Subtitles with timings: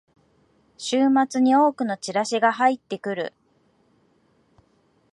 [0.79, 0.97] 週
[1.29, 3.33] 末に多くのチラシが入ってくる